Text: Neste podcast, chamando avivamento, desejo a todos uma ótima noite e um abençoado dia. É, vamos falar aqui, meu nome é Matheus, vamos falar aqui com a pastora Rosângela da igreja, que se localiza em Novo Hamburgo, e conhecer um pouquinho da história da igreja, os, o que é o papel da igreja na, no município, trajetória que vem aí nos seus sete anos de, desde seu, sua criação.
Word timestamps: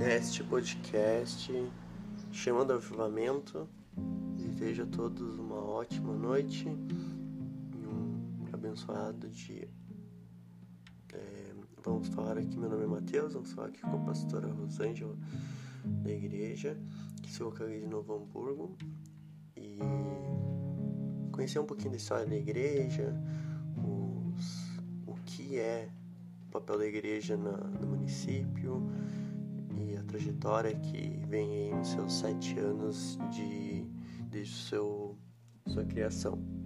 Neste 0.00 0.42
podcast, 0.42 1.52
chamando 2.32 2.72
avivamento, 2.72 3.68
desejo 4.34 4.84
a 4.84 4.86
todos 4.86 5.38
uma 5.38 5.62
ótima 5.62 6.14
noite 6.14 6.66
e 6.66 7.86
um 7.86 8.46
abençoado 8.50 9.28
dia. 9.28 9.68
É, 11.12 11.52
vamos 11.84 12.08
falar 12.08 12.38
aqui, 12.38 12.58
meu 12.58 12.70
nome 12.70 12.84
é 12.84 12.86
Matheus, 12.86 13.34
vamos 13.34 13.52
falar 13.52 13.68
aqui 13.68 13.82
com 13.82 13.94
a 13.94 13.98
pastora 13.98 14.50
Rosângela 14.50 15.14
da 15.84 16.10
igreja, 16.10 16.78
que 17.22 17.30
se 17.30 17.42
localiza 17.42 17.84
em 17.84 17.88
Novo 17.90 18.14
Hamburgo, 18.14 18.78
e 19.54 19.80
conhecer 21.30 21.58
um 21.58 21.66
pouquinho 21.66 21.90
da 21.90 21.98
história 21.98 22.24
da 22.24 22.36
igreja, 22.36 23.14
os, 23.76 24.80
o 25.06 25.14
que 25.26 25.58
é 25.58 25.90
o 26.46 26.50
papel 26.50 26.78
da 26.78 26.86
igreja 26.86 27.36
na, 27.36 27.52
no 27.52 27.88
município, 27.88 28.39
trajetória 30.20 30.74
que 30.74 31.24
vem 31.26 31.50
aí 31.50 31.74
nos 31.74 31.88
seus 31.88 32.12
sete 32.12 32.58
anos 32.58 33.18
de, 33.30 33.84
desde 34.30 34.54
seu, 34.54 35.16
sua 35.66 35.84
criação. 35.84 36.59